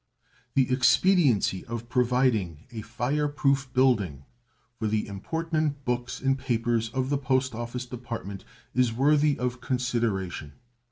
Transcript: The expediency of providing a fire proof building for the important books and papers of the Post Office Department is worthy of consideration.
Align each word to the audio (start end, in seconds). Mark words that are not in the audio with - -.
The 0.55 0.73
expediency 0.73 1.63
of 1.67 1.87
providing 1.87 2.65
a 2.71 2.81
fire 2.81 3.27
proof 3.27 3.71
building 3.71 4.25
for 4.79 4.87
the 4.87 5.05
important 5.05 5.85
books 5.85 6.19
and 6.19 6.39
papers 6.39 6.89
of 6.89 7.11
the 7.11 7.19
Post 7.19 7.53
Office 7.53 7.85
Department 7.85 8.43
is 8.73 8.91
worthy 8.91 9.37
of 9.37 9.61
consideration. 9.61 10.53